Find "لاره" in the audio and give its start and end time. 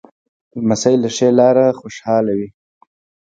1.39-1.65